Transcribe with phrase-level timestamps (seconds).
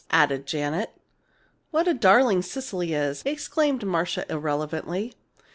[0.09, 0.89] added Janet.
[1.69, 5.13] "What a darling Cecily is!" exclaimed Marcia, irrelevantly.